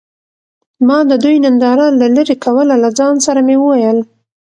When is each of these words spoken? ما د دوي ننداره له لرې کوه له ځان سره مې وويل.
ما 0.87 0.97
د 1.09 1.11
دوي 1.23 1.37
ننداره 1.43 1.87
له 1.99 2.07
لرې 2.15 2.35
کوه 2.43 2.63
له 2.83 2.89
ځان 2.97 3.15
سره 3.25 3.39
مې 3.47 3.55
وويل. 3.59 3.97